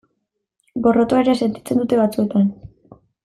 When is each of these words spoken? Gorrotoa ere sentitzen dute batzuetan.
Gorrotoa 0.87 1.19
ere 1.25 1.35
sentitzen 1.45 1.81
dute 1.83 1.99
batzuetan. 2.01 2.49